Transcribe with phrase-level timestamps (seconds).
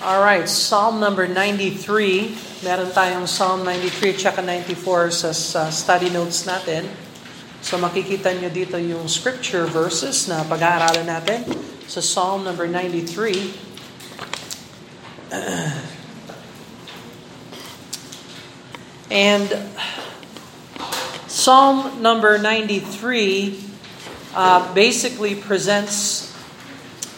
[0.00, 2.64] Alright, Psalm number 93.
[2.64, 6.88] Meron tayong Psalm 93 at 94 sa, sa study notes natin.
[7.60, 11.44] So makikita nyo dito yung scripture verses na pag-aaralan natin
[11.84, 15.36] sa Psalm number 93.
[19.12, 19.52] And
[21.28, 22.88] Psalm number 93
[24.32, 26.32] uh, basically presents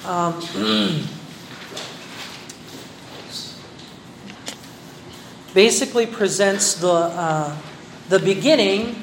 [0.02, 0.42] um,
[5.54, 7.56] basically presents the, uh,
[8.08, 8.96] the beginning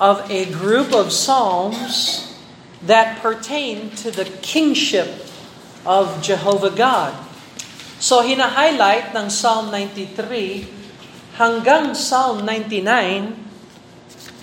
[0.00, 2.34] of a group of psalms
[2.82, 5.08] that pertain to the kingship
[5.86, 7.14] of Jehovah God.
[8.00, 10.66] So hina-highlight ng Psalm 93
[11.38, 13.38] hanggang Psalm 99,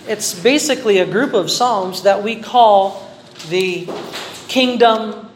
[0.08, 3.10] it's basically a group of psalms that we call
[3.50, 3.84] the
[4.48, 5.28] kingdom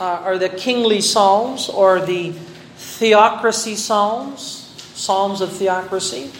[0.00, 2.34] uh, or the kingly psalms or the
[2.76, 4.57] theocracy psalms
[4.98, 6.34] Psalms of Theocracy,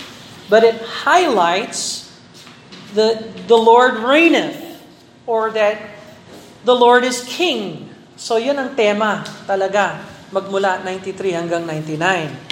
[0.50, 2.10] but it highlights
[2.92, 4.82] the, the Lord reigneth,
[5.22, 5.78] or that
[6.66, 7.86] the Lord is King.
[8.18, 10.02] So yun ang tema talaga,
[10.34, 12.48] magmula 93 hanggang 99.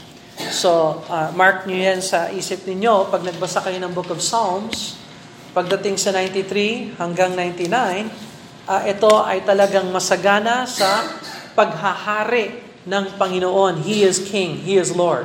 [0.52, 5.00] So, uh, mark nyo yan sa isip ninyo pag nagbasa kayo ng Book of Psalms,
[5.56, 8.12] pagdating sa 93 hanggang 99,
[8.68, 11.08] uh, ito ay talagang masagana sa
[11.56, 13.80] paghahari ng Panginoon.
[13.80, 15.24] He is King, He is Lord.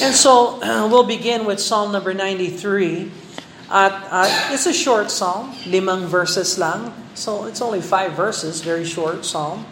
[0.00, 3.12] And so uh, we'll begin with Psalm number 93.
[3.68, 6.90] At uh, it's a short psalm, limang verses lang.
[7.12, 9.68] So it's only five verses, very short psalm.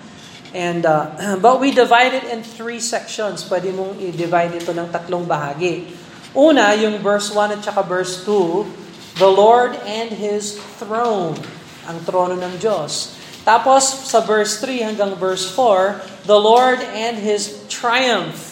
[0.52, 3.40] And uh, but we divide it in three sections.
[3.48, 5.96] Pwede mong i-divide ito ng tatlong bahagi.
[6.36, 11.40] Una, yung verse 1 at saka verse 2, the Lord and His throne,
[11.88, 13.16] ang trono ng Diyos.
[13.48, 18.47] Tapos sa verse 3 hanggang verse 4, the Lord and His triumph,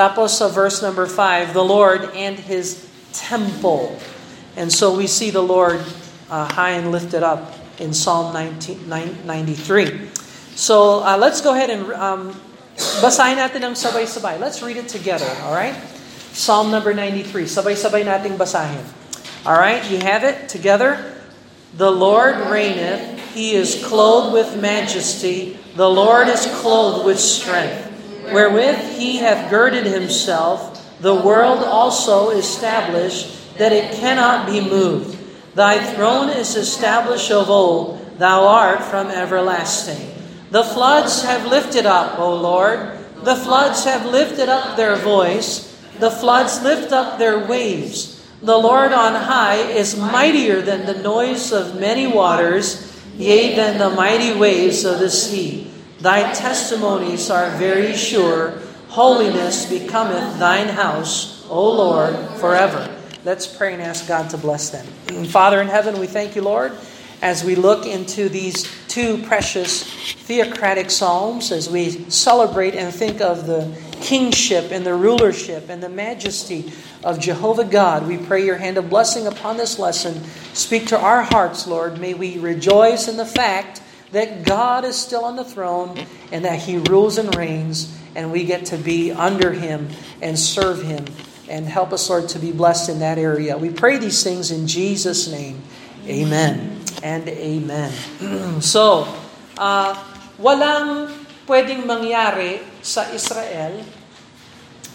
[0.00, 3.92] Tapos sa verse number 5, the Lord and His temple.
[4.56, 5.76] And so we see the Lord
[6.32, 10.08] uh, high and lifted up in Psalm 19, 93.
[10.56, 12.32] So uh, let's go ahead and um,
[13.04, 14.40] basahin natin ng sabay-sabay.
[14.40, 15.76] Let's read it together, all right?
[16.32, 17.44] Psalm number 93.
[17.44, 18.80] Sabay-sabay nating basahin.
[19.44, 20.96] All right, you have it together?
[21.76, 27.89] The Lord reigneth, He is clothed with majesty, the Lord is clothed with strength
[28.32, 35.18] wherewith he hath girded himself, the world also established, that it cannot be moved.
[35.54, 40.14] Thy throne is established of old, thou art from everlasting.
[40.50, 45.66] The floods have lifted up, O Lord, the floods have lifted up their voice,
[45.98, 48.16] the floods lift up their waves.
[48.42, 53.90] The Lord on high is mightier than the noise of many waters, yea, than the
[53.90, 55.69] mighty waves of the sea.
[56.00, 58.58] Thy testimonies are very sure.
[58.88, 62.96] Holiness becometh thine house, O Lord, forever.
[63.22, 64.86] Let's pray and ask God to bless them.
[65.26, 66.72] Father in heaven, we thank you, Lord,
[67.20, 69.82] as we look into these two precious
[70.14, 75.88] theocratic psalms, as we celebrate and think of the kingship and the rulership and the
[75.90, 76.72] majesty
[77.04, 78.06] of Jehovah God.
[78.06, 80.24] We pray your hand of blessing upon this lesson.
[80.54, 82.00] Speak to our hearts, Lord.
[82.00, 83.82] May we rejoice in the fact
[84.12, 85.98] that God is still on the throne
[86.32, 89.88] and that He rules and reigns, and we get to be under Him
[90.20, 91.06] and serve Him.
[91.50, 93.58] And help us, Lord, to be blessed in that area.
[93.58, 95.62] We pray these things in Jesus' name.
[96.06, 97.90] Amen and amen.
[98.62, 99.10] so,
[99.58, 99.92] uh,
[100.38, 101.10] walang
[101.50, 103.82] pwedeng mangyari sa Israel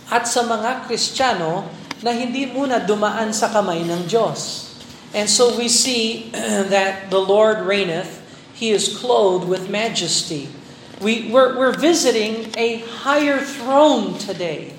[0.09, 1.67] at sa mga Kristiyano
[2.01, 4.71] na hindi muna dumaan sa kamay ng Diyos.
[5.15, 6.29] And so we see
[6.73, 8.24] that the Lord reigneth
[8.55, 10.47] He is clothed with majesty.
[11.03, 14.71] We, we're, we're visiting a higher throne today,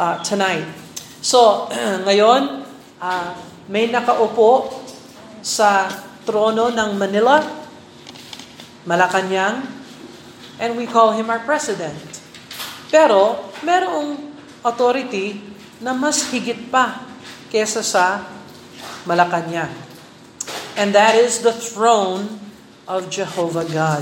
[0.00, 0.64] uh, tonight.
[1.20, 1.68] So,
[2.08, 2.64] ngayon,
[2.96, 3.30] uh,
[3.68, 4.72] may nakaupo
[5.44, 5.92] sa
[6.24, 7.44] trono ng Manila,
[8.88, 9.60] Malacanang,
[10.56, 12.00] and we call him our president.
[12.88, 14.16] Pero, merong
[14.64, 15.36] authority
[15.84, 17.04] na mas higit pa
[17.52, 18.24] kesa sa
[19.04, 19.76] Malacanang.
[20.80, 22.47] And that is the throne
[22.88, 24.00] of Jehovah God.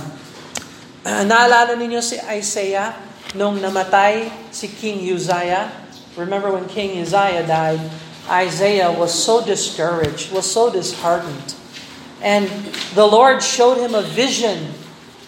[1.03, 2.95] Uh, naalala ninyo si Isaiah
[3.35, 5.75] nung namatay si King Uzziah?
[6.15, 7.83] Remember when King Uzziah died,
[8.31, 11.55] Isaiah was so discouraged, was so disheartened.
[12.23, 12.49] And
[12.95, 14.73] the Lord showed him a vision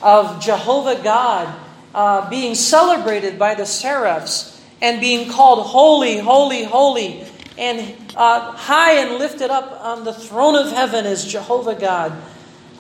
[0.00, 1.50] of Jehovah God
[1.94, 7.26] uh, being celebrated by the seraphs and being called holy, holy, holy,
[7.58, 12.14] and uh, high and lifted up on the throne of heaven is Jehovah God.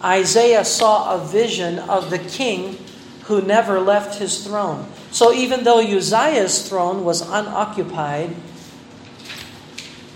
[0.04, 2.78] Isaiah saw a vision of the king
[3.24, 4.86] who never left his throne.
[5.10, 8.36] So even though Uzziah's throne was unoccupied,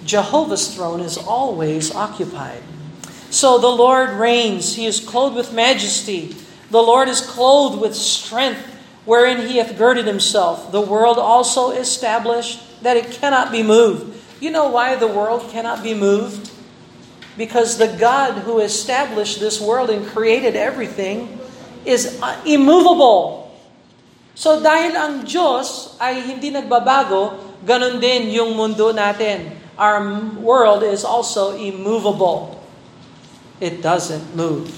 [0.04, 2.62] Jehovah's throne is always occupied.
[3.30, 4.76] So the Lord reigns.
[4.76, 6.36] He is clothed with majesty.
[6.70, 8.60] The Lord is clothed with strength,
[9.04, 10.70] wherein he hath girded himself.
[10.70, 14.20] The world also established that it cannot be moved.
[14.40, 16.51] You know why the world cannot be moved?
[17.36, 21.40] Because the God who established this world and created everything
[21.84, 23.50] is uh, immovable.
[24.36, 29.52] So dahil ang Diyos ay hindi nagbabago, ganun din yung mundo natin.
[29.76, 30.04] Our
[30.40, 32.60] world is also immovable.
[33.60, 34.68] It doesn't move.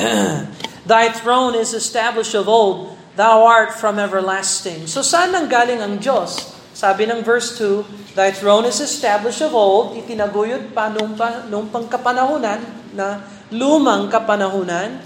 [0.88, 4.88] Thy throne is established of old, thou art from everlasting.
[4.88, 6.57] So saan nang galing ang Diyos?
[6.78, 11.66] Sabi ng verse 2, Thy throne is established of old, itinaguyod pa nung, pa, nung
[11.74, 12.62] pangkapanahunan,
[12.94, 15.02] na lumang kapanahunan,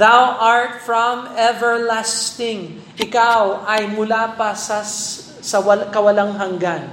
[0.00, 2.80] Thou art from everlasting.
[2.96, 6.88] Ikaw ay mula pa sa, sa wal, kawalang hanggan.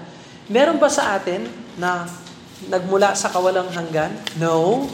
[0.52, 1.48] Meron ba sa atin
[1.80, 2.04] na
[2.68, 4.12] nagmula sa kawalang hanggan?
[4.36, 4.92] No.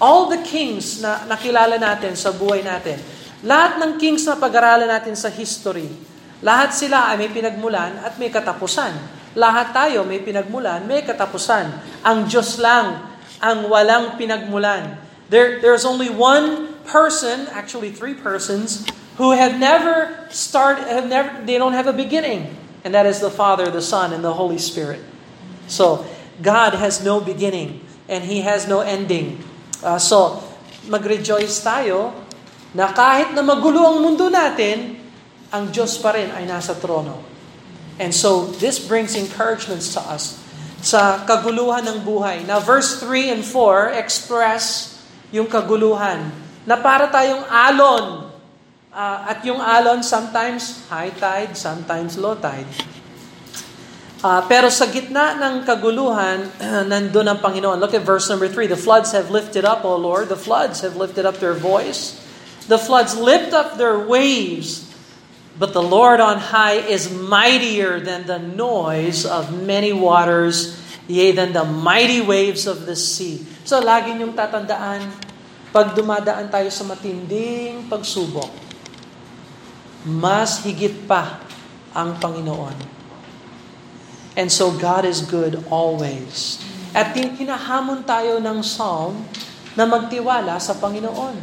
[0.00, 2.96] All the kings na nakilala natin sa buhay natin,
[3.44, 6.13] lahat ng kings na pag-aralan natin sa history,
[6.44, 8.92] lahat sila ay may pinagmulan at may katapusan.
[9.32, 11.72] Lahat tayo may pinagmulan, may katapusan.
[12.04, 15.00] Ang Diyos lang ang walang pinagmulan.
[15.32, 18.84] There, there's only one person, actually three persons,
[19.16, 22.52] who have never started, have never, they don't have a beginning.
[22.84, 25.00] And that is the Father, the Son, and the Holy Spirit.
[25.66, 26.04] So,
[26.44, 29.40] God has no beginning and He has no ending.
[29.80, 30.44] Uh, so,
[30.92, 32.12] mag-rejoice tayo
[32.76, 35.03] na kahit na magulo ang mundo natin,
[35.54, 37.22] ang Diyos pa rin ay nasa trono.
[38.02, 40.42] And so, this brings encouragements to us
[40.82, 42.42] sa kaguluhan ng buhay.
[42.42, 44.98] Now, verse 3 and 4 express
[45.30, 46.34] yung kaguluhan
[46.66, 48.34] na para tayong alon.
[48.90, 52.66] Uh, at yung alon, sometimes high tide, sometimes low tide.
[54.24, 56.50] Uh, pero sa gitna ng kaguluhan,
[56.90, 57.78] nandun ang Panginoon.
[57.78, 58.66] Look at verse number 3.
[58.66, 60.28] The floods have lifted up, O Lord.
[60.32, 62.18] The floods have lifted up their voice.
[62.66, 64.93] The floods lift up their waves.
[65.54, 70.74] But the Lord on high is mightier than the noise of many waters,
[71.06, 73.46] yea, than the mighty waves of the sea.
[73.62, 75.06] So lagi niyong tatandaan,
[75.70, 78.50] pag dumadaan tayo sa matinding pagsubok,
[80.02, 81.38] mas higit pa
[81.94, 82.74] ang Panginoon.
[84.34, 86.58] And so God is good always.
[86.90, 89.22] At kinahamon tayo ng psalm
[89.78, 91.38] na magtiwala sa Panginoon.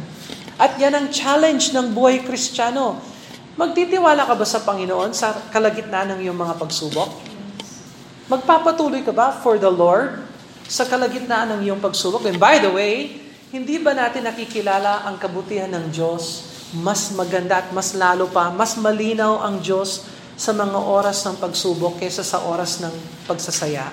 [0.60, 3.11] At yan ang challenge ng buhay kristyano
[3.52, 7.10] Magtitiwala ka ba sa Panginoon sa kalagitnaan ng iyong mga pagsubok?
[8.32, 10.24] Magpapatuloy ka ba for the Lord
[10.64, 12.24] sa kalagitnaan ng iyong pagsubok?
[12.24, 13.20] And by the way,
[13.52, 16.48] hindi ba natin nakikilala ang kabutihan ng Diyos?
[16.80, 22.00] Mas maganda at mas lalo pa, mas malinaw ang Diyos sa mga oras ng pagsubok
[22.00, 22.94] kaysa sa oras ng
[23.28, 23.92] pagsasaya.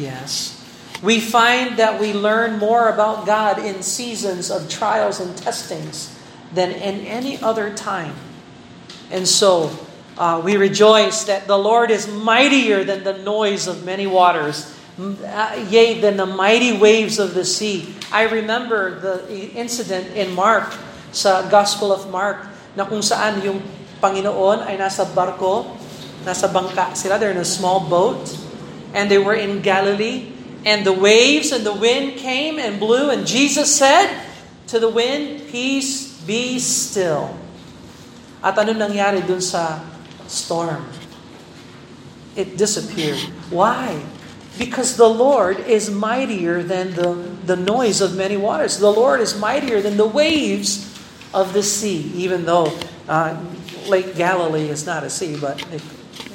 [0.00, 0.56] Yes.
[1.04, 6.16] We find that we learn more about God in seasons of trials and testings
[6.56, 8.16] than in any other time.
[9.10, 9.70] And so,
[10.18, 15.66] uh, we rejoice that the Lord is mightier than the noise of many waters, uh,
[15.68, 17.94] yea, than the mighty waves of the sea.
[18.10, 20.72] I remember the incident in Mark,
[21.12, 23.62] sa Gospel of Mark, na kung saan yung
[24.00, 25.76] Panginoon ay nasa barko,
[26.24, 28.28] nasa bangka sila, they're in a small boat,
[28.92, 30.32] and they were in Galilee,
[30.64, 34.10] and the waves and the wind came and blew, and Jesus said
[34.68, 37.45] to the wind, Peace, be still.
[38.46, 39.82] At ano nangyari dun sa
[40.30, 40.86] storm?
[42.38, 43.18] It disappeared.
[43.50, 43.98] Why?
[44.54, 48.78] Because the Lord is mightier than the, the noise of many waters.
[48.78, 50.86] The Lord is mightier than the waves
[51.34, 52.70] of the sea, even though
[53.10, 53.34] uh,
[53.90, 55.82] Lake Galilee is not a sea, but it,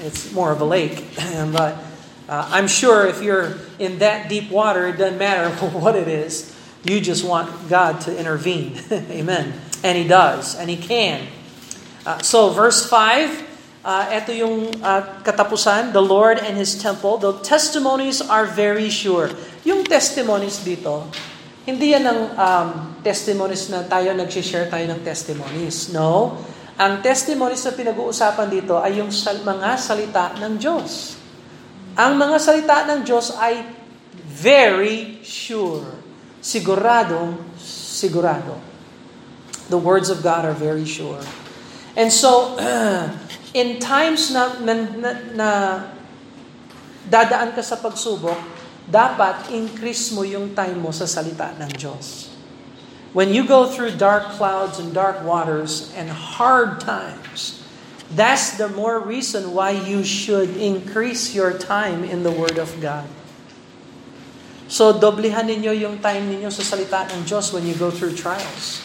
[0.04, 1.08] it's more of a lake.
[1.56, 1.80] but
[2.28, 5.48] uh, I'm sure if you're in that deep water, it doesn't matter
[5.80, 6.52] what it is.
[6.84, 8.76] You just want God to intervene.
[8.92, 9.54] Amen.
[9.82, 11.26] And He does, and He can.
[12.02, 17.22] Uh, so verse 5, uh, ito yung uh, katapusan, the Lord and His temple.
[17.22, 19.30] The testimonies are very sure.
[19.62, 21.06] Yung testimonies dito,
[21.62, 22.70] hindi yan ang um,
[23.06, 25.94] testimonies na tayo nag-share tayo ng testimonies.
[25.94, 26.42] No.
[26.82, 31.22] Ang testimonies na pinag-uusapan dito ay yung sal- mga salita ng Diyos.
[31.94, 33.62] Ang mga salita ng Diyos ay
[34.26, 35.86] very sure.
[36.42, 38.58] Siguradong sigurado.
[39.70, 41.22] The words of God are very sure.
[41.96, 42.56] And so,
[43.60, 45.50] in times na, na, na, na
[47.08, 48.40] dadaan ka sa pagsubok,
[48.88, 52.32] dapat increase mo yung time mo sa salita ng Diyos.
[53.14, 57.64] when you go through dark clouds and dark waters and hard times,
[58.12, 63.08] that's the more reason why you should increase your time in the Word of God.
[64.72, 68.80] So, doblihan ninyo yung time ninyo sa salita ng Diyos when you go through trials.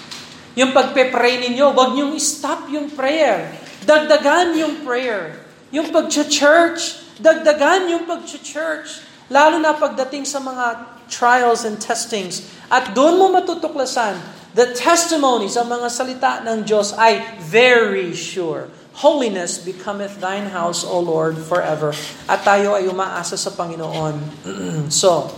[0.57, 3.53] Yung pagpe-pray ninyo, wag niyong stop yung prayer.
[3.85, 5.37] Dagdagan yung prayer.
[5.69, 9.05] Yung pag-church, dagdagan yung pag-church.
[9.29, 12.49] Lalo na pagdating sa mga trials and testings.
[12.73, 14.17] At doon mo matutuklasan,
[14.57, 18.73] the testimonies, ang mga salita ng Diyos ay very sure.
[18.97, 21.93] Holiness becometh thine house, O Lord, forever.
[22.25, 24.15] At tayo ay umaasa sa Panginoon.
[24.89, 25.29] so,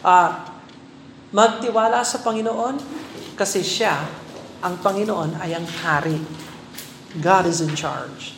[0.00, 0.30] uh,
[1.36, 2.80] magtiwala sa Panginoon
[3.36, 4.23] kasi siya,
[4.64, 6.16] ang Panginoon ay ang hari.
[7.20, 8.32] God is in charge.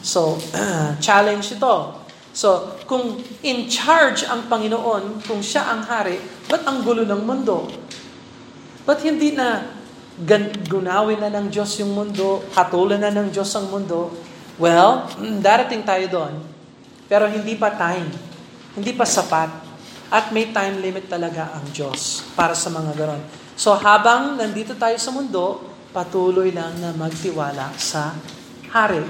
[0.00, 0.38] So,
[1.04, 1.98] challenge ito.
[2.30, 7.66] So, kung in charge ang Panginoon, kung siya ang hari, ba't ang gulo ng mundo?
[8.86, 9.66] Ba't hindi na
[10.70, 14.14] gunawin na ng Diyos yung mundo, hatulan na ng Diyos ang mundo?
[14.56, 15.10] Well,
[15.42, 16.34] darating tayo doon.
[17.10, 18.06] Pero hindi pa time.
[18.78, 19.50] Hindi pa sapat.
[20.10, 23.22] At may time limit talaga ang Diyos para sa mga garon.
[23.60, 25.60] So habang nandito tayo sa mundo,
[25.92, 28.16] patuloy lang na magtiwala sa
[28.72, 29.04] hari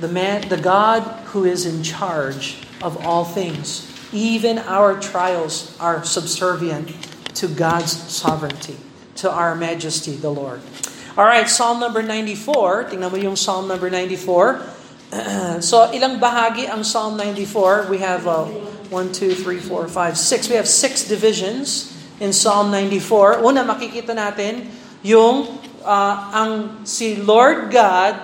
[0.00, 1.04] the man, the God
[1.36, 3.84] who is in charge of all things.
[4.08, 6.88] Even our trials are subservient
[7.36, 8.80] to God's sovereignty,
[9.20, 10.64] to our majesty, the Lord.
[11.12, 12.88] All right, Psalm number 94.
[12.88, 14.64] Tingnan mo yung Psalm number 94.
[15.60, 17.92] so, ilang bahagi ang Psalm 94?
[17.92, 18.48] We have uh,
[18.88, 20.48] 1, 2, 3, 4, 5, 6.
[20.48, 23.42] We have six divisions in Psalm 94.
[23.42, 24.66] Una, makikita natin
[25.02, 25.46] yung
[25.82, 28.14] uh, ang si Lord God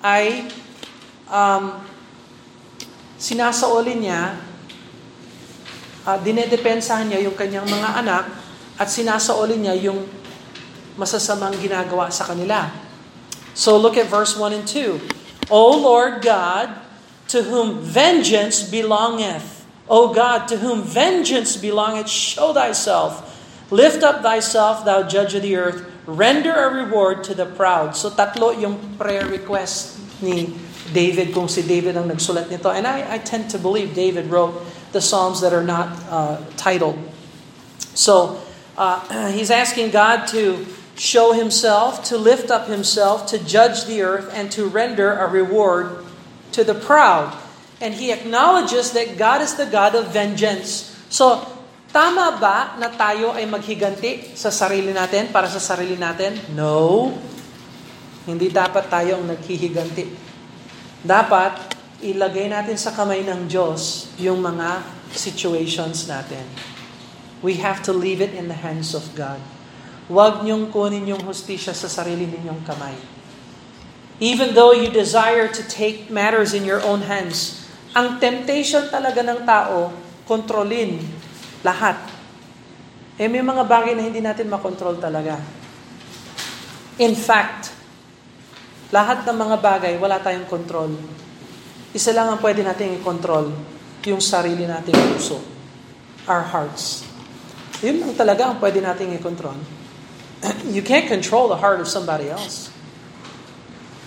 [0.00, 0.46] ay
[1.28, 1.78] um,
[3.20, 4.38] sinasaoli niya,
[6.08, 8.24] uh, dinedepensahan niya yung kanyang mga anak
[8.80, 10.00] at sinasaoli niya yung
[10.96, 12.72] masasamang ginagawa sa kanila.
[13.52, 15.50] So look at verse 1 and 2.
[15.50, 16.70] O Lord God,
[17.28, 19.66] to whom vengeance belongeth.
[19.90, 23.29] O God, to whom vengeance belongeth, show thyself.
[23.70, 25.86] Lift up thyself, thou judge of the earth.
[26.06, 27.94] Render a reward to the proud.
[27.96, 30.58] So tatlo yung prayer request ni
[30.92, 32.70] David kung si David ang nagsulat nito.
[32.70, 34.58] And I, I tend to believe David wrote
[34.90, 36.98] the Psalms that are not uh, titled.
[37.94, 38.42] So
[38.76, 40.66] uh, he's asking God to
[40.98, 46.04] show himself, to lift up himself, to judge the earth, and to render a reward
[46.52, 47.36] to the proud.
[47.80, 50.92] And he acknowledges that God is the God of vengeance.
[51.08, 51.46] So,
[51.90, 56.38] tama ba na tayo ay maghiganti sa sarili natin, para sa sarili natin?
[56.54, 57.12] No.
[58.24, 60.30] Hindi dapat tayo ang naghihiganti
[61.00, 64.84] dapat ilagay natin sa kamay ng Diyos yung mga
[65.16, 66.44] situations natin.
[67.40, 69.40] We have to leave it in the hands of God.
[70.12, 72.96] Huwag niyong kunin yung hustisya sa sarili ninyong kamay.
[74.20, 77.64] Even though you desire to take matters in your own hands,
[77.96, 79.88] ang temptation talaga ng tao,
[80.28, 81.00] kontrolin
[81.60, 81.96] lahat.
[83.20, 85.36] Eh may mga bagay na hindi natin makontrol talaga.
[87.00, 87.72] In fact,
[88.90, 90.90] lahat ng mga bagay, wala tayong control.
[91.92, 93.52] Isa lang ang pwede nating i-control,
[94.08, 95.38] yung sarili nating puso.
[96.24, 97.04] Our hearts.
[97.84, 99.56] Yun lang talaga ang pwede nating i-control.
[100.74, 102.72] You can't control the heart of somebody else.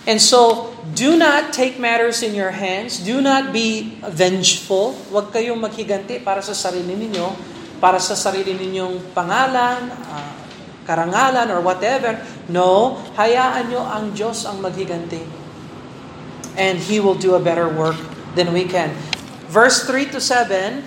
[0.04, 3.00] And so, do not take matters in your hands.
[3.00, 4.92] Do not be vengeful.
[5.08, 7.32] Huwag kayong maghiganti para sa sarili ninyo,
[7.80, 10.32] para sa sarili ninyong pangalan, uh,
[10.84, 12.20] karangalan or whatever.
[12.52, 15.24] No, hayaan nyo ang Diyos ang maghiganti.
[16.60, 17.96] And He will do a better work
[18.36, 18.92] than we can.
[19.48, 20.84] Verse 3 to 7,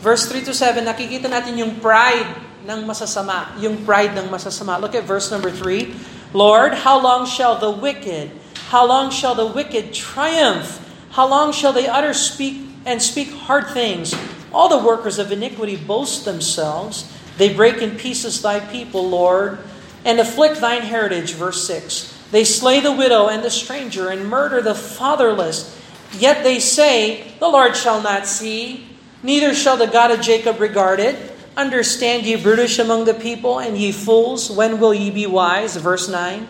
[0.00, 2.28] verse 3 to 7, nakikita natin yung pride
[2.64, 3.56] ng masasama.
[3.58, 4.78] Yung pride ng masasama.
[4.78, 5.92] Look at verse number 3.
[6.32, 8.30] Lord, how long shall the wicked,
[8.70, 10.78] how long shall the wicked triumph?
[11.10, 14.14] How long shall they utter speak and speak hard things?
[14.52, 17.12] All the workers of iniquity boast themselves.
[17.36, 19.58] They break in pieces thy people, Lord,
[20.04, 21.32] and afflict thine heritage.
[21.32, 22.16] Verse 6.
[22.30, 25.76] They slay the widow and the stranger and murder the fatherless.
[26.16, 28.86] Yet they say, The Lord shall not see,
[29.24, 31.16] neither shall the God of Jacob regard it.
[31.56, 35.74] Understand ye brutish among the people, and ye fools, when will ye be wise?
[35.74, 36.46] Verse 9.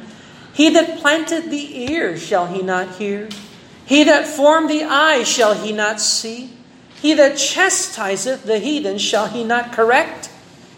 [0.53, 3.29] He that planted the ear, shall he not hear?
[3.87, 6.51] He that formed the eye, shall he not see?
[7.01, 10.31] He that chastiseth the heathen, shall he not correct?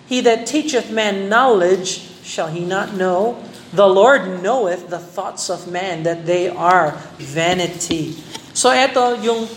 [0.06, 3.42] He that teacheth man knowledge, shall he not know?
[3.72, 8.12] The Lord knoweth the thoughts of man, that they are vanity.
[8.52, 9.48] So eto yung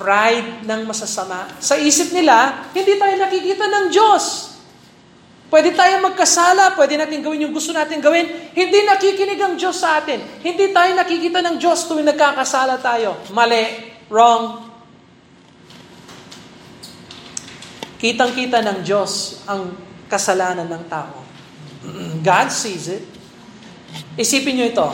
[0.00, 1.52] pride ng masasama.
[1.60, 4.47] Sa isip nila, hindi tayo nakikita ng Diyos.
[5.48, 8.52] Pwede tayo magkasala, pwede natin gawin yung gusto natin gawin.
[8.52, 10.20] Hindi nakikinig ang Diyos sa atin.
[10.44, 13.16] Hindi tayo nakikita ng Diyos tuwing nagkakasala tayo.
[13.32, 13.96] Mali.
[14.12, 14.68] Wrong.
[17.96, 19.72] Kitang-kita ng Diyos ang
[20.04, 21.16] kasalanan ng tao.
[22.28, 23.04] God sees it.
[24.20, 24.88] Isipin nyo ito.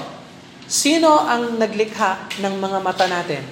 [0.71, 3.43] Sino ang naglikha ng mga mata natin?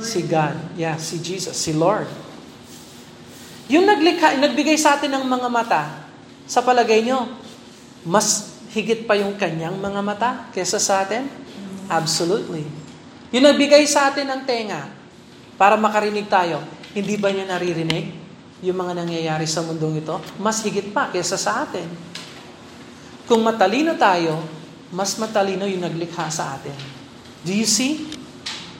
[0.00, 0.80] Si God.
[0.80, 2.25] Yeah, si Jesus, si Lord.
[3.66, 5.82] Yung naglikha, nagbigay sa atin ng mga mata,
[6.46, 7.26] sa palagay nyo,
[8.06, 11.26] mas higit pa yung kanyang mga mata kesa sa atin?
[11.90, 12.62] Absolutely.
[13.34, 14.86] Yung nagbigay sa atin ng tenga
[15.58, 16.62] para makarinig tayo,
[16.94, 18.14] hindi ba niya naririnig
[18.62, 20.14] yung mga nangyayari sa mundong ito?
[20.38, 21.90] Mas higit pa kesa sa atin.
[23.26, 24.38] Kung matalino tayo,
[24.94, 26.74] mas matalino yung naglikha sa atin.
[27.42, 28.06] Do you see?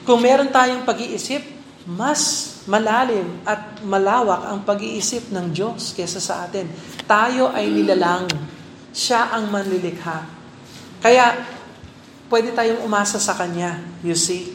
[0.07, 1.56] Kung meron tayong pag-iisip,
[1.87, 2.21] mas
[2.67, 6.67] malalim at malawak ang pag-iisip ng Diyos kesa sa atin.
[7.07, 8.27] Tayo ay nilalang.
[8.91, 10.27] Siya ang manlilikha.
[10.99, 11.31] Kaya,
[12.27, 13.79] pwede tayong umasa sa Kanya.
[14.03, 14.51] You see?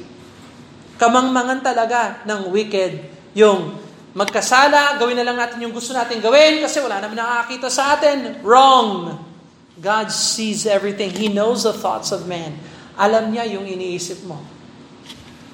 [1.00, 2.92] Kamangmangan talaga ng wicked.
[3.32, 3.80] Yung
[4.12, 8.44] magkasala, gawin na lang natin yung gusto natin gawin kasi wala naman nakakita sa atin.
[8.44, 9.16] Wrong!
[9.80, 11.10] God sees everything.
[11.10, 12.60] He knows the thoughts of man.
[12.94, 14.38] Alam niya yung iniisip mo.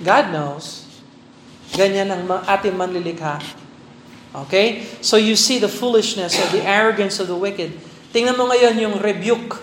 [0.03, 0.78] God knows.
[1.75, 3.41] Ganyan ang ating manlilikha.
[4.47, 4.87] Okay?
[5.01, 7.77] So you see the foolishness or the arrogance of the wicked.
[8.13, 9.61] Tingnan mo ngayon yung rebuke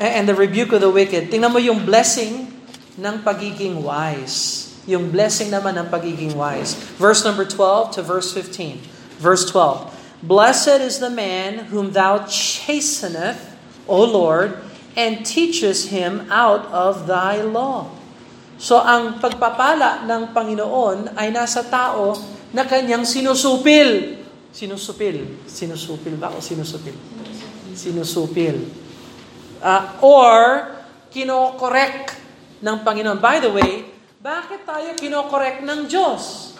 [0.00, 1.28] eh, and the rebuke of the wicked.
[1.28, 2.48] Tingnan mo yung blessing
[2.96, 4.72] ng pagiging wise.
[4.88, 6.72] Yung blessing naman ng pagiging wise.
[6.96, 8.80] Verse number 12 to verse 15.
[9.20, 10.24] Verse 12.
[10.24, 13.56] Blessed is the man whom thou chasteneth,
[13.88, 14.60] O Lord,
[14.96, 17.92] and teachest him out of thy law.
[18.60, 22.12] So ang pagpapala ng Panginoon ay nasa tao
[22.52, 24.20] na kanyang sinusupil.
[24.52, 25.48] Sinusupil.
[25.48, 26.92] Sinusupil ba o sinusupil?
[27.72, 28.68] Sinusupil.
[29.64, 30.36] Uh, or,
[31.08, 32.12] kinokorek
[32.60, 33.16] ng Panginoon.
[33.16, 33.88] By the way,
[34.20, 36.52] bakit tayo kinokorek ng Diyos?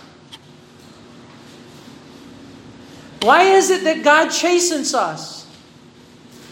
[3.20, 5.44] Why is it that God chastens us?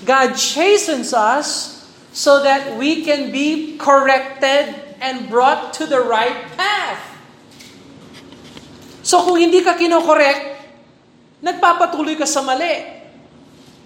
[0.04, 1.80] God chastens us
[2.12, 7.02] so that we can be corrected and brought to the right path.
[9.02, 10.58] So kung hindi ka kinokorek,
[11.40, 13.00] nagpapatuloy ka sa mali.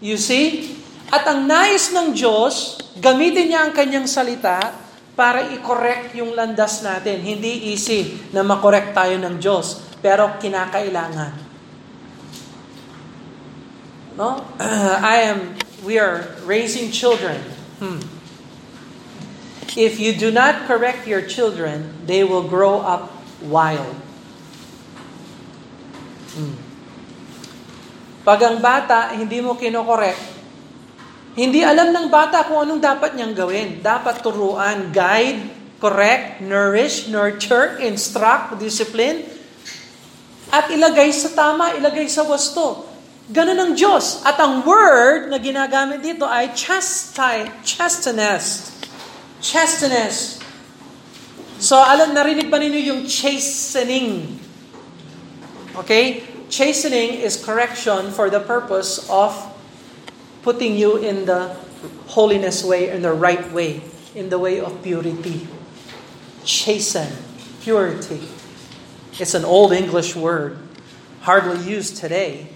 [0.02, 0.74] You see?
[1.12, 4.74] At ang nais ng Diyos, gamitin niya ang kanyang salita
[5.12, 7.20] para i-correct yung landas natin.
[7.20, 11.32] Hindi easy na makorek tayo ng Diyos, pero kinakailangan.
[14.16, 14.40] No?
[15.12, 17.38] I am, we are raising children.
[17.76, 18.00] Hmm.
[19.72, 23.08] If you do not correct your children, they will grow up
[23.40, 23.96] wild.
[26.36, 26.56] Hmm.
[28.22, 30.16] Pag ang bata, hindi mo kinokorek,
[31.32, 33.80] hindi alam ng bata kung anong dapat niyang gawin.
[33.80, 35.48] Dapat turuan, guide,
[35.80, 39.24] correct, nourish, nurture, instruct, discipline,
[40.52, 42.84] at ilagay sa tama, ilagay sa wasto.
[43.32, 44.20] Ganun ang Diyos.
[44.28, 48.72] At ang word na ginagamit dito ay chastise, chastenest
[49.42, 50.38] chasteness.
[51.58, 54.38] So, alam, narinig ba ninyo yung chastening?
[55.76, 56.24] Okay?
[56.48, 59.34] Chastening is correction for the purpose of
[60.42, 61.54] putting you in the
[62.14, 63.82] holiness way, in the right way,
[64.14, 65.46] in the way of purity.
[66.44, 67.10] Chasten,
[67.62, 68.26] purity.
[69.18, 70.58] It's an old English word,
[71.22, 72.48] hardly used today,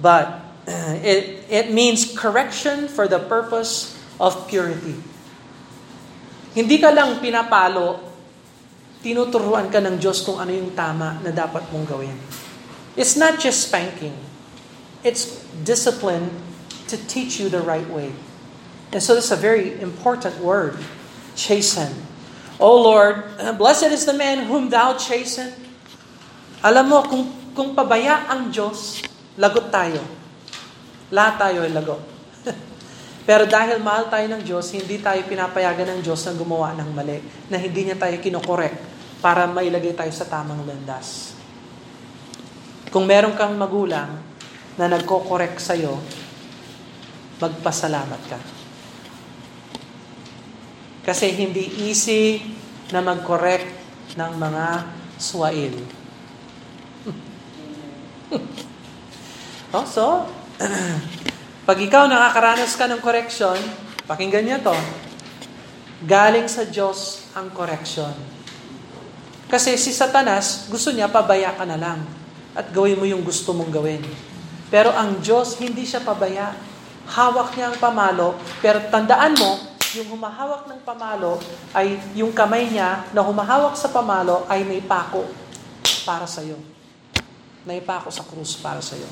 [0.00, 5.02] but it, it means correction for the purpose of purity.
[6.56, 8.00] Hindi ka lang pinapalo,
[9.04, 12.16] tinuturuan ka ng Diyos kung ano yung tama na dapat mong gawin.
[12.96, 14.16] It's not just spanking.
[15.04, 16.32] It's discipline
[16.88, 18.16] to teach you the right way.
[18.88, 20.80] And so this is a very important word,
[21.36, 21.92] chasten.
[22.56, 25.52] Oh Lord, blessed is the man whom thou chasten.
[26.64, 29.04] Alam mo, kung, kung pabaya ang Diyos,
[29.36, 30.00] lagot tayo.
[31.12, 32.15] Lahat tayo ay lagot.
[33.26, 37.18] Pero dahil mahal tayo ng Diyos, hindi tayo pinapayagan ng Diyos na gumawa ng mali,
[37.50, 38.70] na hindi niya tayo kinokorek
[39.18, 41.34] para mailagay tayo sa tamang landas.
[42.94, 44.22] Kung meron kang magulang
[44.78, 45.98] na nagko-correct sa'yo,
[47.42, 48.38] magpasalamat ka.
[51.02, 52.38] Kasi hindi easy
[52.94, 53.66] na mag-correct
[54.14, 54.66] ng mga
[55.18, 55.74] swail.
[59.74, 60.30] oh, so,
[61.66, 63.58] Pag ikaw nakakaranas ka ng correction,
[64.06, 64.76] pakinggan niyo to,
[66.06, 68.14] galing sa Diyos ang correction.
[69.50, 72.06] Kasi si Satanas, gusto niya pabaya ka na lang
[72.54, 73.98] at gawin mo yung gusto mong gawin.
[74.70, 76.54] Pero ang Diyos, hindi siya pabaya.
[77.10, 79.58] Hawak niya ang pamalo, pero tandaan mo,
[79.98, 81.42] yung humahawak ng pamalo
[81.74, 85.26] ay yung kamay niya na humahawak sa pamalo ay may pako
[86.06, 86.62] para sa iyo.
[87.66, 89.10] May pako sa krus para sa iyo.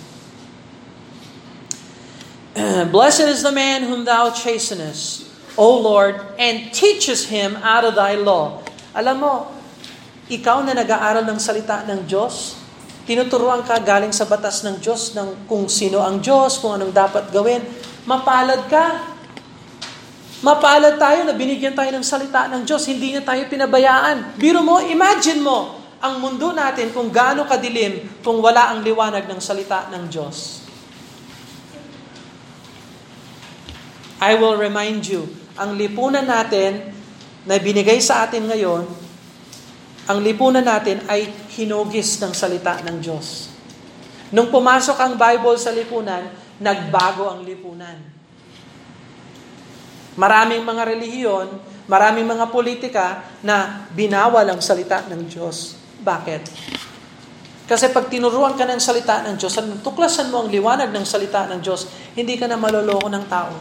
[2.94, 5.26] Blessed is the man whom thou chastenest,
[5.58, 8.62] O Lord, and teaches him out of thy law.
[8.94, 9.32] Alam mo,
[10.30, 12.54] ikaw na nag-aaral ng salita ng Diyos,
[13.10, 17.34] tinuturuan ka galing sa batas ng Diyos ng kung sino ang Diyos, kung anong dapat
[17.34, 17.58] gawin,
[18.06, 19.02] mapalad ka.
[20.46, 24.38] Mapalad tayo na binigyan tayo ng salita ng Diyos, hindi niya tayo pinabayaan.
[24.38, 29.40] Biro mo, imagine mo, ang mundo natin kung gaano kadilim kung wala ang liwanag ng
[29.42, 30.63] salita ng Diyos.
[34.24, 35.28] I will remind you,
[35.60, 36.96] ang lipunan natin
[37.44, 38.88] na binigay sa atin ngayon,
[40.08, 43.52] ang lipunan natin ay hinugis ng salita ng Diyos.
[44.32, 46.24] Nung pumasok ang Bible sa lipunan,
[46.56, 48.00] nagbago ang lipunan.
[50.16, 51.48] Maraming mga relihiyon,
[51.84, 55.76] maraming mga politika na binawal ang salita ng Diyos.
[56.00, 56.42] Bakit?
[57.68, 61.44] Kasi pag tinuruan ka ng salita ng Diyos, at tuklasan mo ang liwanag ng salita
[61.48, 63.52] ng Diyos, hindi ka na maloloko ng tao.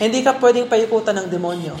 [0.00, 1.74] Hindi ka pwedeng paikutan ng demonyo.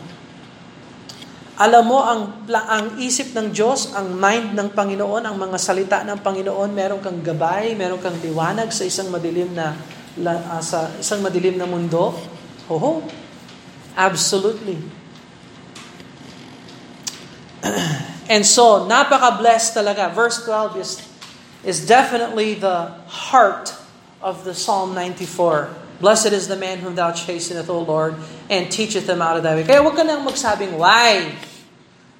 [1.62, 6.18] Alam mo, ang, ang isip ng Diyos, ang mind ng Panginoon, ang mga salita ng
[6.24, 9.76] Panginoon, meron kang gabay, meron kang liwanag sa isang madilim na
[10.18, 12.16] uh, sa isang madilim na mundo.
[12.66, 13.04] Hoho,
[13.96, 14.78] Absolutely.
[18.32, 20.12] and so, napaka-blessed talaga.
[20.14, 20.90] Verse 12 is,
[21.64, 23.76] is definitely the heart
[24.22, 25.81] of the Psalm 94.
[26.02, 28.18] Blessed is the man whom thou chasteneth, O Lord,
[28.50, 29.62] and teacheth them out of thy way.
[29.62, 31.30] Kaya huwag ka nang magsabing, why?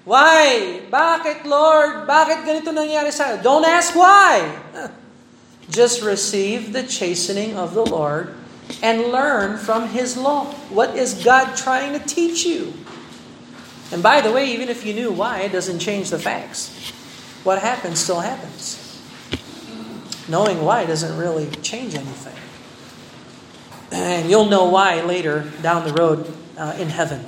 [0.07, 0.79] Why?
[0.87, 2.07] Bakit, Lord?
[2.07, 4.47] Bakit ganito nangyari sa Don't ask why.
[5.71, 8.39] Just receive the chastening of the Lord
[8.87, 10.55] and learn from His law.
[10.71, 12.71] What is God trying to teach you?
[13.91, 16.71] And by the way, even if you knew why, it doesn't change the facts.
[17.43, 18.79] What happens still happens.
[20.31, 22.42] Knowing why doesn't really change anything.
[23.93, 27.25] And you'll know why later down the road uh, in heaven.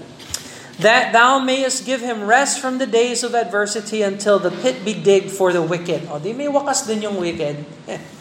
[0.80, 4.96] That thou mayest give him rest from the days of adversity until the pit be
[4.96, 6.08] digged for the wicked.
[6.10, 7.62] O di may wakas din yung wicked.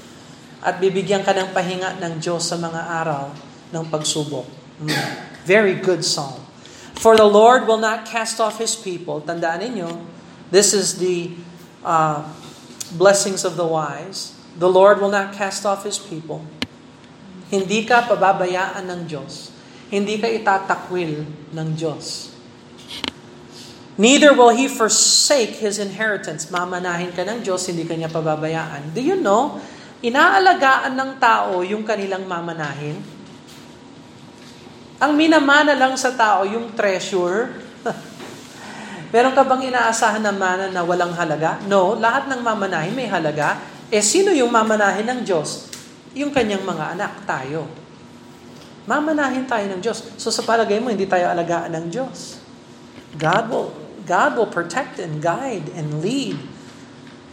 [0.63, 3.35] at bibigyan ka ng pahinga ng Diyos sa mga araw
[3.75, 4.47] ng pagsubok.
[4.79, 4.95] Mm.
[5.43, 6.39] Very good psalm.
[6.95, 9.19] For the Lord will not cast off His people.
[9.19, 9.91] Tandaan ninyo,
[10.55, 11.35] this is the
[11.83, 12.23] uh,
[12.95, 14.39] blessings of the wise.
[14.55, 16.47] The Lord will not cast off His people.
[17.53, 19.53] Hindi ka pababayaan ng Diyos.
[19.93, 21.21] Hindi ka itatakwil
[21.53, 22.33] ng Diyos.
[23.93, 26.49] Neither will He forsake His inheritance.
[26.49, 28.97] Mamanahin ka ng Diyos, hindi ka niya pababayaan.
[28.97, 29.61] Do you know
[30.03, 32.99] Inaalagaan ng tao yung kanilang mamanahin.
[34.99, 37.55] Ang minamana lang sa tao yung treasure.
[39.15, 41.55] Meron ka bang inaasahan na mana na walang halaga?
[41.71, 43.63] No, lahat ng mamanahin may halaga.
[43.87, 45.71] Eh sino yung mamanahin ng Diyos?
[46.13, 47.69] Yung kanyang mga anak, tayo.
[48.89, 50.15] Mamanahin tayo ng Diyos.
[50.19, 52.37] So sa palagay mo, hindi tayo alagaan ng Diyos.
[53.15, 53.69] God will,
[54.03, 56.35] God will protect and guide and lead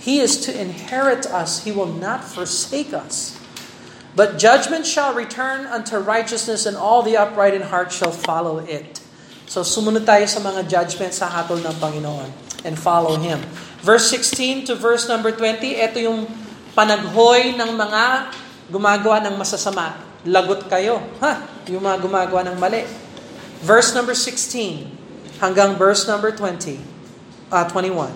[0.00, 1.68] He is to inherit us.
[1.68, 3.36] He will not forsake us.
[4.16, 8.98] But judgment shall return unto righteousness, and all the upright in heart shall follow it.
[9.44, 12.32] So sumunod tayo sa mga judgment sa hatol ng Panginoon
[12.64, 13.44] and follow Him.
[13.84, 16.24] Verse 16 to verse number 20, ito yung
[16.72, 18.32] panaghoy ng mga
[18.70, 19.98] gumagawa ng masasama.
[20.24, 21.02] Lagot kayo.
[21.18, 21.66] Ha?
[21.68, 22.86] Yung mga gumagawa ng mali.
[23.60, 26.80] Verse number 16 hanggang verse number 20,
[27.52, 28.12] uh, 21.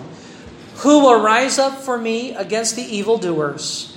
[0.83, 3.93] Who will rise up for me against the evildoers?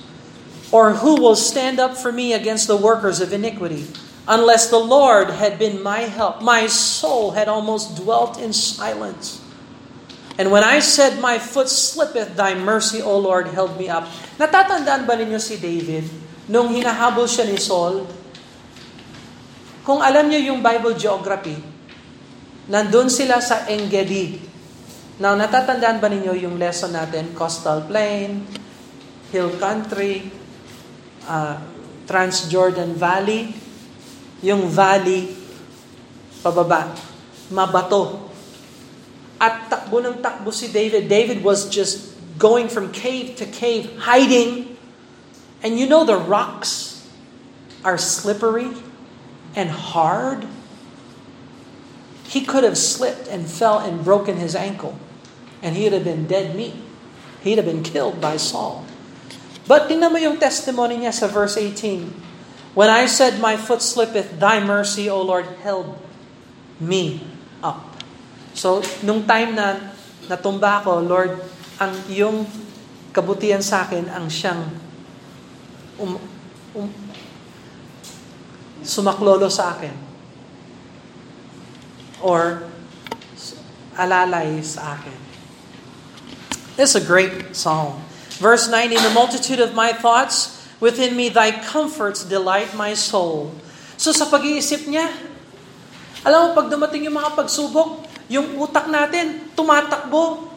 [0.69, 3.89] Or who will stand up for me against the workers of iniquity?
[4.29, 9.41] Unless the Lord had been my help, my soul had almost dwelt in silence.
[10.37, 14.05] And when I said, My foot slippeth, thy mercy, O Lord, held me up.
[14.37, 16.07] Natatandaan ba ninyo si David
[16.49, 18.03] nung hinahabol siya ni Saul?
[19.85, 21.55] Kung alam niyo yung Bible geography,
[22.67, 24.49] nandun sila sa Engedi,
[25.19, 27.35] Now, natatandaan ba ninyo yung lesson natin?
[27.35, 28.39] Coastal Plain,
[29.35, 30.31] Hill Country,
[31.27, 31.59] uh,
[32.07, 33.51] Transjordan Valley.
[34.39, 35.35] Yung valley,
[36.39, 36.95] pababa,
[37.51, 38.31] mabato.
[39.35, 41.11] At takbo ng takbo si David.
[41.11, 44.68] David was just going from cave to cave, hiding.
[45.63, 47.07] And you know the rocks
[47.83, 48.71] are slippery
[49.55, 50.47] and hard.
[52.23, 54.95] He could have slipped and fell and broken his ankle
[55.61, 56.75] and he'd have been dead meat.
[57.43, 58.83] He'd have been killed by Saul.
[59.67, 62.75] But tingnan mo yung testimony niya sa verse 18.
[62.75, 65.95] When I said, My foot slippeth, thy mercy, O Lord, held
[66.79, 67.23] me
[67.63, 67.85] up.
[68.55, 69.93] So, nung time na
[70.27, 71.31] natumba ako, Lord,
[71.79, 72.43] ang yung
[73.13, 74.67] kabutihan sa akin ang siyang
[75.99, 76.17] um,
[76.75, 76.89] um,
[78.81, 79.93] sumaklolo sa akin.
[82.23, 82.63] Or
[83.99, 85.19] alalay sa akin.
[86.79, 87.99] Is a great psalm.
[88.39, 93.51] Verse 9, In the multitude of my thoughts, within me thy comforts delight my soul.
[93.99, 95.11] So sa pag-iisip niya,
[96.23, 100.48] alam mo, pag dumating yung mga pagsubok, yung utak natin tumatakbo.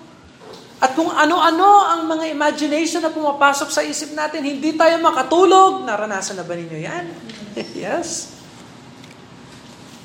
[0.83, 5.87] At kung ano-ano ang mga imagination na pumapasok sa isip natin, hindi tayo makatulog.
[5.87, 7.07] Naranasan na ba ninyo yan?
[7.87, 8.35] yes.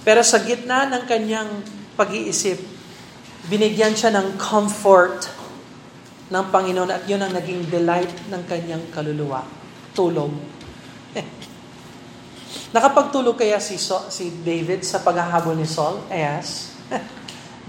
[0.05, 1.49] Pero sa gitna ng kanyang
[1.97, 2.61] pag-iisip,
[3.49, 5.25] binigyan siya ng comfort
[6.29, 9.41] ng Panginoon at yun ang naging delight ng kanyang kaluluwa.
[9.97, 10.29] Tulog.
[12.77, 16.05] Nakapagtulog kaya si, so, si David sa paghahabol ni Saul?
[16.13, 16.77] Yes.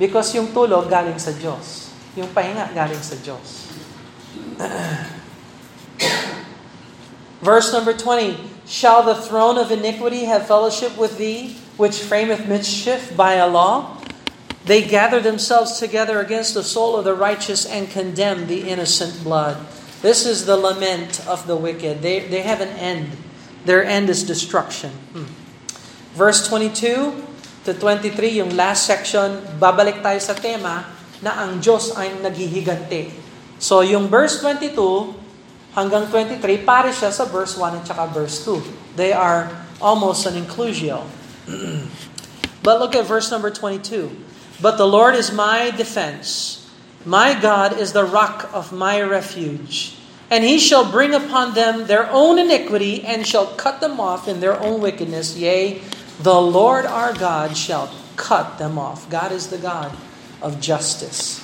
[0.01, 1.88] Because yung tulog galing sa Diyos.
[2.17, 3.69] Yung galing sa Diyos.
[7.43, 13.17] Verse number 20, Shall the throne of iniquity have fellowship with thee, which frameth mischief
[13.17, 13.97] by a law?
[14.69, 19.57] They gather themselves together against the soul of the righteous and condemn the innocent blood.
[20.03, 22.03] This is the lament of the wicked.
[22.03, 23.17] They, they have an end.
[23.65, 24.93] Their end is destruction.
[25.17, 25.33] Hmm.
[26.13, 27.25] Verse 22
[27.65, 33.11] to 23, yung last section, babalik tayo sa tema na ang Diyos ay naghihiganti.
[33.59, 34.75] So yung verse 22
[35.75, 38.95] hanggang 23, pare siya sa verse 1 at saka verse 2.
[38.95, 39.51] They are
[39.83, 41.03] almost an inclusio.
[42.67, 44.11] but look at verse number 22.
[44.63, 46.67] But the Lord is my defense.
[47.07, 49.95] My God is the rock of my refuge.
[50.29, 54.45] And he shall bring upon them their own iniquity and shall cut them off in
[54.45, 55.39] their own wickedness.
[55.39, 55.81] Yea,
[56.21, 59.09] the Lord our God shall cut them off.
[59.09, 59.95] God is the God
[60.43, 61.43] of justice.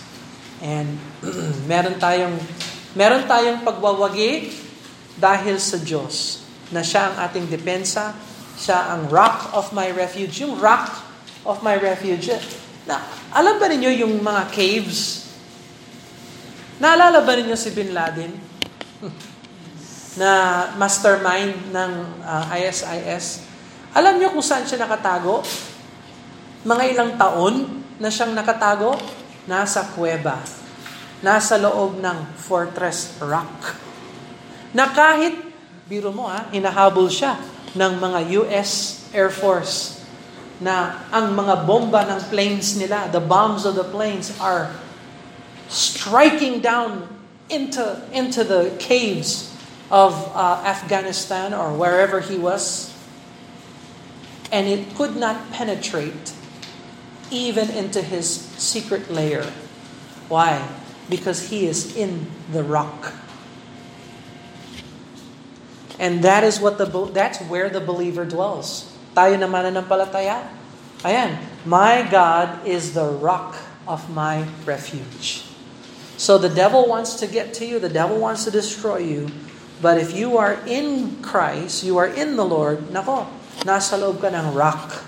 [0.62, 0.98] And
[1.70, 2.36] meron tayong
[2.94, 4.54] meron tayong pagwawagi
[5.18, 8.14] dahil sa Diyos na siya ang ating depensa,
[8.58, 10.42] siya ang rock of my refuge.
[10.42, 10.90] Yung rock
[11.46, 12.30] of my refuge,
[12.84, 13.02] na,
[13.34, 15.30] alam ba ninyo yung mga caves?
[16.78, 18.32] Naalala ba ninyo si Bin Laden?
[20.20, 20.30] na
[20.78, 23.42] mastermind ng uh, ah, ISIS.
[23.94, 25.42] Alam niyo kung saan siya nakatago?
[26.62, 28.98] Mga ilang taon na siyang nakatago?
[29.46, 30.40] Nasa kuweba.
[31.22, 33.78] Nasa loob ng Fortress Rock.
[34.74, 35.38] Na kahit,
[35.86, 37.38] biro mo ha, hinahabol siya
[37.76, 40.02] ng mga US Air Force
[40.58, 44.70] na ang mga bomba ng planes nila, the bombs of the planes are
[45.66, 47.06] striking down
[47.50, 47.82] into,
[48.14, 49.50] into the caves
[49.90, 52.90] of uh, Afghanistan or wherever he was.
[54.54, 56.32] And it could not penetrate
[57.34, 59.42] even into his secret lair.
[60.28, 60.62] Why?
[61.10, 63.12] Because he is in the rock.
[65.98, 68.90] And that is what the that's where the believer dwells.
[69.14, 70.42] Tayo na mananampalataya.
[71.06, 73.54] Ayan, my God is the rock
[73.86, 75.44] of my refuge.
[76.16, 79.28] So the devil wants to get to you, the devil wants to destroy you.
[79.82, 83.28] But if you are in Christ, you are in the Lord, nako,
[83.68, 85.04] nasa loob ka ng rock.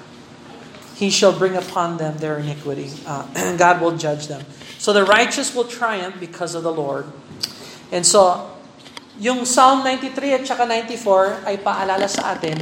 [0.96, 2.88] He shall bring upon them their iniquity.
[3.04, 3.28] Uh,
[3.60, 4.40] God will judge them.
[4.80, 7.04] So the righteous will triumph because of the Lord.
[7.92, 8.56] And so,
[9.20, 12.56] yung Psalm 93 at saka 94 ay paalala sa atin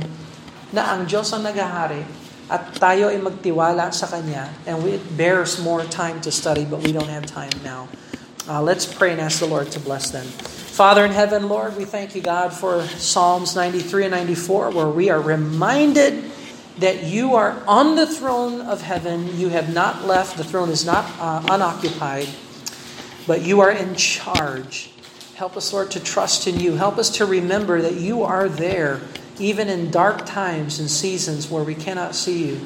[0.75, 2.03] na ang Diyos ang naghahari
[2.51, 6.83] at tayo ay magtiwala sa Kanya and we, it bears more time to study but
[6.83, 7.87] we don't have time now.
[8.45, 10.27] Uh, let's pray and ask the Lord to bless them.
[10.75, 15.09] Father in heaven, Lord, we thank you, God, for Psalms 93 and 94, where we
[15.09, 16.34] are reminded
[16.79, 19.39] that you are on the throne of heaven.
[19.39, 22.29] You have not left, the throne is not uh, unoccupied,
[23.27, 24.91] but you are in charge.
[25.35, 26.75] Help us, Lord, to trust in you.
[26.75, 29.01] Help us to remember that you are there
[29.39, 32.61] even in dark times and seasons where we cannot see you.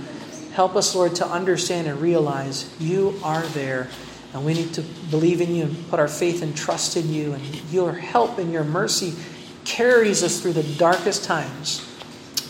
[0.53, 3.89] Help us, Lord, to understand and realize you are there.
[4.35, 7.33] And we need to believe in you and put our faith and trust in you.
[7.33, 9.15] And your help and your mercy
[9.65, 11.88] carries us through the darkest times.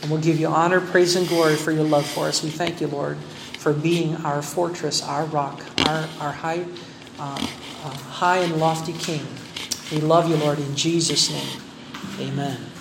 [0.02, 2.42] And we'll give you honor, praise, and glory for your love for us.
[2.42, 3.18] We thank you, Lord,
[3.58, 6.64] for being our fortress, our rock, our, our high,
[7.18, 7.46] uh,
[7.84, 9.26] uh, high and lofty King.
[9.90, 11.60] We love you, Lord, in Jesus' name.
[12.20, 12.77] Amen.